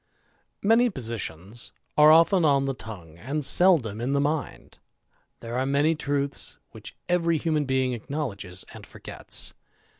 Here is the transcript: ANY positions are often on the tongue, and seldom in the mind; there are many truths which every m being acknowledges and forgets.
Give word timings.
ANY 0.67 0.89
positions 0.89 1.73
are 1.95 2.11
often 2.11 2.43
on 2.43 2.65
the 2.65 2.73
tongue, 2.73 3.19
and 3.19 3.45
seldom 3.45 4.01
in 4.01 4.13
the 4.13 4.19
mind; 4.19 4.79
there 5.41 5.55
are 5.55 5.65
many 5.67 5.93
truths 5.93 6.57
which 6.71 6.95
every 7.07 7.39
m 7.45 7.65
being 7.65 7.93
acknowledges 7.93 8.65
and 8.73 8.87
forgets. 8.87 9.53